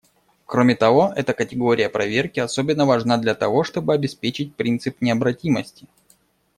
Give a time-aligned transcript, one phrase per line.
[0.47, 5.85] Кроме того, эта категория проверки особенно важна для того, чтобы обеспечить принцип необратимости.